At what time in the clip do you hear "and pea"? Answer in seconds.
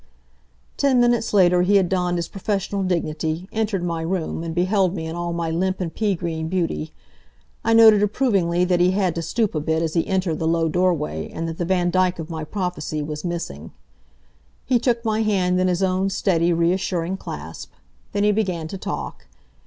5.79-6.15